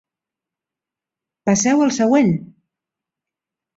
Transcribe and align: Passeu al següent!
Passeu 1.49 1.85
al 1.87 1.93
següent! 2.01 2.33